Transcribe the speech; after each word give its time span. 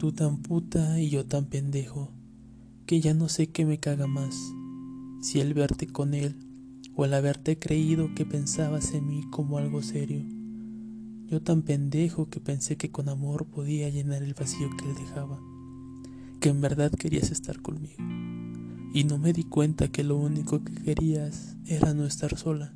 Tú 0.00 0.12
tan 0.12 0.38
puta 0.38 0.98
y 0.98 1.10
yo 1.10 1.26
tan 1.26 1.44
pendejo, 1.44 2.10
que 2.86 3.02
ya 3.02 3.12
no 3.12 3.28
sé 3.28 3.48
qué 3.48 3.66
me 3.66 3.80
caga 3.80 4.06
más, 4.06 4.34
si 5.20 5.40
el 5.40 5.52
verte 5.52 5.88
con 5.88 6.14
él 6.14 6.36
o 6.96 7.04
el 7.04 7.12
haberte 7.12 7.58
creído 7.58 8.14
que 8.14 8.24
pensabas 8.24 8.94
en 8.94 9.06
mí 9.06 9.24
como 9.30 9.58
algo 9.58 9.82
serio. 9.82 10.24
Yo 11.26 11.42
tan 11.42 11.60
pendejo 11.60 12.30
que 12.30 12.40
pensé 12.40 12.78
que 12.78 12.90
con 12.90 13.10
amor 13.10 13.44
podía 13.48 13.90
llenar 13.90 14.22
el 14.22 14.32
vacío 14.32 14.70
que 14.78 14.88
él 14.88 14.94
dejaba, 14.94 15.38
que 16.40 16.48
en 16.48 16.62
verdad 16.62 16.90
querías 16.92 17.30
estar 17.30 17.60
conmigo. 17.60 18.02
Y 18.94 19.04
no 19.04 19.18
me 19.18 19.34
di 19.34 19.44
cuenta 19.44 19.88
que 19.88 20.02
lo 20.02 20.16
único 20.16 20.64
que 20.64 20.76
querías 20.76 21.58
era 21.66 21.92
no 21.92 22.06
estar 22.06 22.38
sola. 22.38 22.74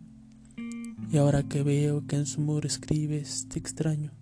Y 1.11 1.17
ahora 1.17 1.43
que 1.43 1.63
veo 1.63 2.07
que 2.07 2.17
en 2.17 2.27
su 2.27 2.43
muro 2.43 2.67
escribes, 2.67 3.49
te 3.49 3.59
extraño. 3.59 4.13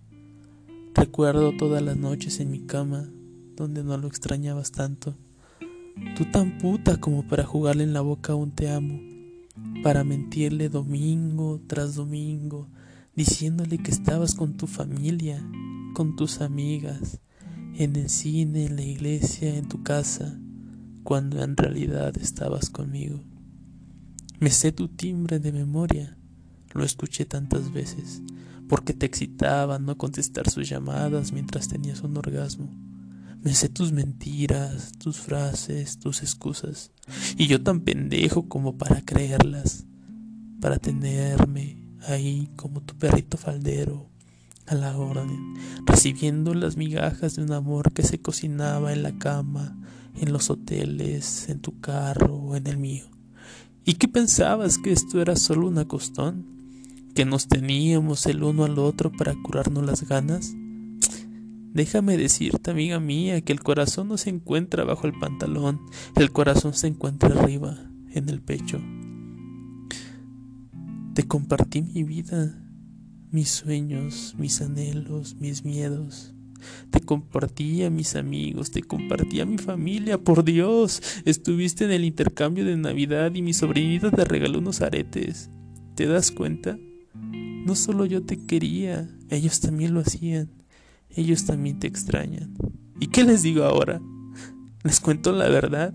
Recuerdo 1.12 1.54
todas 1.54 1.82
las 1.82 1.98
noches 1.98 2.40
en 2.40 2.50
mi 2.50 2.60
cama, 2.60 3.06
donde 3.54 3.84
no 3.84 3.98
lo 3.98 4.08
extrañabas 4.08 4.72
tanto. 4.72 5.14
Tú 6.16 6.24
tan 6.32 6.56
puta 6.56 7.00
como 7.00 7.28
para 7.28 7.44
jugarle 7.44 7.84
en 7.84 7.92
la 7.92 8.00
boca 8.00 8.32
a 8.32 8.36
un 8.36 8.52
te 8.52 8.70
amo, 8.70 8.98
para 9.82 10.04
mentirle 10.04 10.70
domingo 10.70 11.60
tras 11.66 11.96
domingo, 11.96 12.70
diciéndole 13.14 13.76
que 13.76 13.90
estabas 13.90 14.34
con 14.34 14.56
tu 14.56 14.66
familia, 14.66 15.46
con 15.92 16.16
tus 16.16 16.40
amigas, 16.40 17.20
en 17.74 17.94
el 17.96 18.08
cine, 18.08 18.64
en 18.64 18.76
la 18.76 18.82
iglesia, 18.82 19.54
en 19.54 19.68
tu 19.68 19.82
casa, 19.82 20.40
cuando 21.04 21.44
en 21.44 21.58
realidad 21.58 22.16
estabas 22.16 22.70
conmigo. 22.70 23.22
Me 24.40 24.48
sé 24.48 24.72
tu 24.72 24.88
timbre 24.88 25.40
de 25.40 25.52
memoria, 25.52 26.16
lo 26.72 26.84
escuché 26.84 27.24
tantas 27.24 27.72
veces, 27.72 28.22
porque 28.68 28.94
te 28.94 29.06
excitaba 29.06 29.78
no 29.78 29.96
contestar 29.98 30.48
sus 30.50 30.68
llamadas 30.68 31.32
mientras 31.32 31.68
tenías 31.68 32.02
un 32.02 32.16
orgasmo. 32.16 32.70
Me 33.42 33.54
sé 33.54 33.68
tus 33.68 33.92
mentiras, 33.92 34.92
tus 34.98 35.18
frases, 35.18 35.98
tus 35.98 36.22
excusas, 36.22 36.92
y 37.36 37.48
yo 37.48 37.62
tan 37.62 37.80
pendejo 37.80 38.48
como 38.48 38.78
para 38.78 39.02
creerlas, 39.02 39.84
para 40.60 40.78
tenerme 40.78 41.82
ahí 42.06 42.48
como 42.56 42.80
tu 42.82 42.96
perrito 42.96 43.36
faldero, 43.36 44.08
a 44.66 44.74
la 44.74 44.96
orden, 44.96 45.54
recibiendo 45.86 46.54
las 46.54 46.76
migajas 46.76 47.36
de 47.36 47.42
un 47.42 47.52
amor 47.52 47.92
que 47.92 48.04
se 48.04 48.20
cocinaba 48.20 48.92
en 48.92 49.02
la 49.02 49.18
cama, 49.18 49.76
en 50.16 50.32
los 50.32 50.50
hoteles, 50.50 51.48
en 51.48 51.60
tu 51.60 51.80
carro 51.80 52.36
o 52.36 52.56
en 52.56 52.66
el 52.68 52.78
mío. 52.78 53.06
¿Y 53.84 53.94
qué 53.94 54.06
pensabas 54.06 54.78
que 54.78 54.92
esto 54.92 55.20
era 55.20 55.34
solo 55.34 55.66
una 55.66 55.86
costón? 55.88 56.51
¿Que 57.14 57.26
nos 57.26 57.46
teníamos 57.46 58.24
el 58.24 58.42
uno 58.42 58.64
al 58.64 58.78
otro 58.78 59.12
para 59.12 59.34
curarnos 59.42 59.84
las 59.84 60.08
ganas? 60.08 60.54
Déjame 61.74 62.16
decirte, 62.16 62.70
amiga 62.70 63.00
mía, 63.00 63.40
que 63.42 63.52
el 63.52 63.60
corazón 63.60 64.08
no 64.08 64.16
se 64.16 64.30
encuentra 64.30 64.84
bajo 64.84 65.06
el 65.06 65.12
pantalón, 65.18 65.80
el 66.16 66.32
corazón 66.32 66.72
se 66.72 66.86
encuentra 66.86 67.30
arriba, 67.30 67.78
en 68.12 68.30
el 68.30 68.40
pecho. 68.40 68.80
Te 71.14 71.24
compartí 71.24 71.82
mi 71.82 72.02
vida, 72.02 72.62
mis 73.30 73.50
sueños, 73.50 74.34
mis 74.38 74.62
anhelos, 74.62 75.36
mis 75.38 75.64
miedos. 75.66 76.34
Te 76.90 77.00
compartí 77.00 77.82
a 77.82 77.90
mis 77.90 78.16
amigos, 78.16 78.70
te 78.70 78.82
compartí 78.82 79.40
a 79.40 79.46
mi 79.46 79.58
familia, 79.58 80.16
por 80.16 80.44
Dios. 80.44 81.02
Estuviste 81.26 81.84
en 81.84 81.90
el 81.90 82.04
intercambio 82.04 82.64
de 82.64 82.76
Navidad 82.76 83.34
y 83.34 83.42
mi 83.42 83.52
sobrinita 83.52 84.10
te 84.10 84.24
regaló 84.24 84.60
unos 84.60 84.80
aretes. 84.80 85.50
¿Te 85.94 86.06
das 86.06 86.30
cuenta? 86.30 86.78
No 87.64 87.74
solo 87.74 88.06
yo 88.06 88.22
te 88.22 88.38
quería, 88.38 89.08
ellos 89.30 89.60
también 89.60 89.94
lo 89.94 90.00
hacían. 90.00 90.50
Ellos 91.10 91.44
también 91.44 91.78
te 91.78 91.86
extrañan. 91.86 92.54
¿Y 93.00 93.08
qué 93.08 93.24
les 93.24 93.42
digo 93.42 93.64
ahora? 93.64 94.00
¿Les 94.82 95.00
cuento 95.00 95.32
la 95.32 95.48
verdad? 95.48 95.94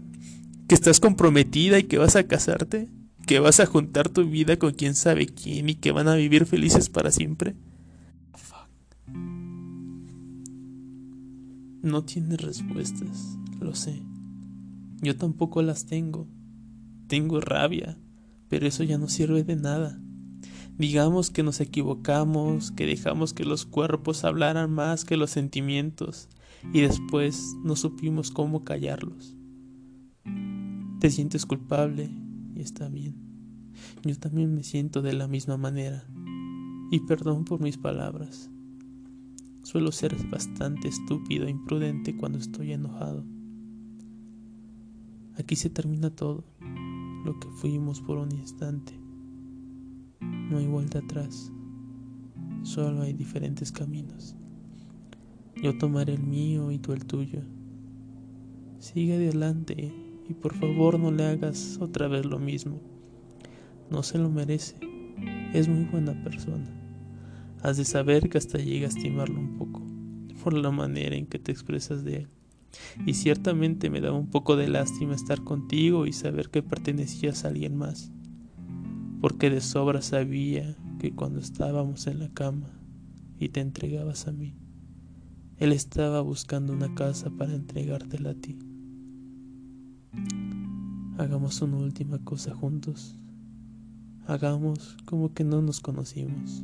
¿Que 0.67 0.75
estás 0.75 0.99
comprometida 0.99 1.79
y 1.79 1.83
que 1.83 1.97
vas 1.97 2.15
a 2.15 2.27
casarte? 2.27 2.89
que 3.27 3.39
vas 3.39 3.59
a 3.59 3.65
juntar 3.65 4.09
tu 4.09 4.27
vida 4.27 4.57
con 4.57 4.73
quién 4.73 4.95
sabe 4.95 5.27
quién 5.27 5.69
y 5.69 5.75
que 5.75 5.91
van 5.91 6.07
a 6.07 6.15
vivir 6.15 6.45
felices 6.45 6.89
para 6.89 7.11
siempre? 7.11 7.55
No 11.83 12.03
tienes 12.03 12.41
respuestas, 12.41 13.37
lo 13.59 13.75
sé. 13.75 14.01
Yo 15.01 15.15
tampoco 15.15 15.61
las 15.61 15.85
tengo. 15.85 16.27
Tengo 17.07 17.39
rabia, 17.39 17.97
pero 18.47 18.65
eso 18.65 18.83
ya 18.83 18.97
no 18.97 19.09
sirve 19.09 19.43
de 19.43 19.57
nada. 19.57 19.99
Digamos 20.77 21.31
que 21.31 21.41
nos 21.41 21.59
equivocamos, 21.59 22.71
que 22.71 22.85
dejamos 22.85 23.33
que 23.33 23.45
los 23.45 23.65
cuerpos 23.65 24.23
hablaran 24.23 24.71
más 24.71 25.05
que 25.05 25.17
los 25.17 25.31
sentimientos 25.31 26.29
y 26.71 26.81
después 26.81 27.55
no 27.63 27.75
supimos 27.75 28.29
cómo 28.29 28.63
callarlos. 28.63 29.35
Te 30.99 31.09
sientes 31.09 31.45
culpable, 31.45 32.09
y 32.55 32.61
está 32.61 32.89
bien. 32.89 33.15
Yo 34.03 34.17
también 34.17 34.53
me 34.53 34.63
siento 34.63 35.01
de 35.01 35.13
la 35.13 35.27
misma 35.27 35.57
manera. 35.57 36.03
Y 36.91 36.99
perdón 37.01 37.45
por 37.45 37.59
mis 37.59 37.77
palabras. 37.77 38.49
Suelo 39.63 39.91
ser 39.91 40.15
bastante 40.29 40.87
estúpido 40.87 41.45
e 41.45 41.51
imprudente 41.51 42.15
cuando 42.15 42.37
estoy 42.37 42.73
enojado. 42.73 43.25
Aquí 45.37 45.55
se 45.55 45.69
termina 45.69 46.09
todo, 46.09 46.43
lo 47.25 47.39
que 47.39 47.47
fuimos 47.49 48.01
por 48.01 48.17
un 48.17 48.31
instante. 48.31 49.06
No 50.49 50.59
hay 50.59 50.67
vuelta 50.67 50.99
atrás, 50.99 51.51
solo 52.63 53.01
hay 53.01 53.13
diferentes 53.13 53.71
caminos. 53.71 54.35
Yo 55.61 55.77
tomaré 55.77 56.13
el 56.13 56.23
mío 56.23 56.71
y 56.71 56.77
tú 56.77 56.93
el 56.93 57.05
tuyo. 57.05 57.41
Sigue 58.79 59.15
adelante 59.15 59.93
y 60.29 60.33
por 60.33 60.53
favor 60.53 60.99
no 60.99 61.11
le 61.11 61.25
hagas 61.25 61.77
otra 61.81 62.07
vez 62.07 62.25
lo 62.25 62.39
mismo. 62.39 62.79
No 63.89 64.03
se 64.03 64.19
lo 64.19 64.29
merece. 64.29 64.75
Es 65.53 65.67
muy 65.67 65.85
buena 65.85 66.13
persona. 66.23 66.69
Has 67.61 67.77
de 67.77 67.85
saber 67.85 68.29
que 68.29 68.37
hasta 68.37 68.59
llega 68.59 68.85
a 68.85 68.89
estimarlo 68.89 69.39
un 69.39 69.57
poco 69.57 69.81
por 70.43 70.53
la 70.53 70.71
manera 70.71 71.15
en 71.15 71.25
que 71.25 71.39
te 71.39 71.51
expresas 71.51 72.05
de 72.05 72.17
él. 72.17 72.27
Y 73.05 73.15
ciertamente 73.15 73.89
me 73.89 73.99
daba 73.99 74.17
un 74.17 74.29
poco 74.29 74.55
de 74.55 74.69
lástima 74.69 75.15
estar 75.15 75.43
contigo 75.43 76.05
y 76.05 76.13
saber 76.13 76.49
que 76.49 76.63
pertenecías 76.63 77.43
a 77.43 77.49
alguien 77.49 77.75
más. 77.75 78.11
Porque 79.21 79.49
de 79.49 79.61
sobra 79.61 80.01
sabía 80.01 80.75
que 80.99 81.13
cuando 81.13 81.39
estábamos 81.39 82.07
en 82.07 82.19
la 82.19 82.29
cama 82.29 82.69
y 83.39 83.49
te 83.49 83.61
entregabas 83.61 84.27
a 84.27 84.31
mí, 84.31 84.55
él 85.57 85.71
estaba 85.71 86.21
buscando 86.21 86.71
una 86.73 86.93
casa 86.93 87.31
para 87.31 87.55
entregártela 87.55 88.31
a 88.31 88.35
ti. 88.35 88.59
Hagamos 91.17 91.61
una 91.63 91.77
última 91.77 92.19
cosa 92.19 92.53
juntos. 92.53 93.17
Hagamos 94.27 94.97
como 95.05 95.33
que 95.33 95.43
no 95.43 95.63
nos 95.63 95.79
conocimos. 95.79 96.63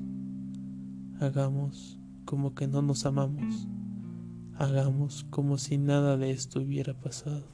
Hagamos 1.19 1.97
como 2.25 2.53
que 2.53 2.68
no 2.68 2.84
nos 2.84 3.08
amamos. 3.08 3.68
Hagamos 4.56 5.25
como 5.31 5.58
si 5.58 5.80
nada 5.80 6.18
de 6.18 6.30
esto 6.30 6.62
hubiera 6.62 6.94
pasado. 6.94 7.47